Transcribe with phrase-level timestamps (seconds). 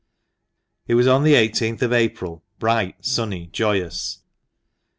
[0.87, 4.21] It was on the i8th of April, bright, sunny, joyous.